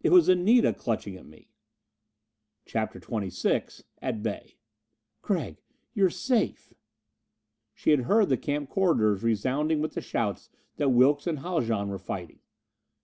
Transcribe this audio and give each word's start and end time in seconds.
It 0.00 0.10
was 0.10 0.28
Anita 0.28 0.72
clutching 0.72 1.14
at 1.16 1.26
me! 1.26 1.52
CHAPTER 2.66 2.98
XXVI 2.98 3.84
At 4.02 4.20
Bay 4.20 4.56
"Gregg, 5.22 5.62
you're 5.94 6.10
safe!" 6.10 6.74
She 7.72 7.92
had 7.92 8.00
heard 8.00 8.30
the 8.30 8.36
camp 8.36 8.68
corridors 8.68 9.22
resounding 9.22 9.80
with 9.80 9.94
the 9.94 10.00
shouts 10.00 10.50
that 10.74 10.88
Wilks 10.88 11.28
and 11.28 11.38
Haljan 11.38 11.88
were 11.88 11.98
fighting. 12.00 12.40